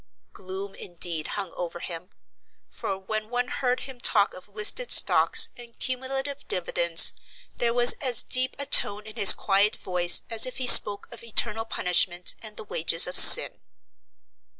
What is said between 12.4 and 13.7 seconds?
and the wages of sin.